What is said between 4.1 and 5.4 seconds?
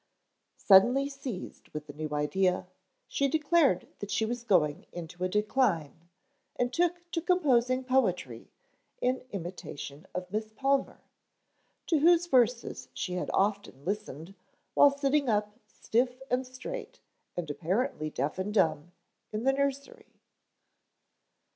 was going into a